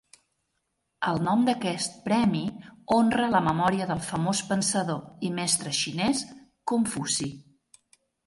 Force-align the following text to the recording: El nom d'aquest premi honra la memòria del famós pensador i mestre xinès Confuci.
El 1.09 1.19
nom 1.25 1.41
d'aquest 1.49 1.99
premi 2.05 2.41
honra 2.95 3.27
la 3.35 3.41
memòria 3.49 3.87
del 3.91 4.01
famós 4.07 4.41
pensador 4.53 5.29
i 5.29 5.31
mestre 5.37 5.75
xinès 5.83 6.25
Confuci. 6.73 7.29